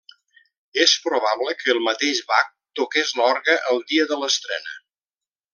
És 0.85 0.93
probable 1.03 1.53
que 1.59 1.69
el 1.75 1.83
mateix 1.89 2.23
Bach 2.33 2.49
toqués 2.81 3.15
l'orgue 3.21 3.59
el 3.75 3.85
dia 3.93 4.11
de 4.15 4.21
l'estrena. 4.23 4.79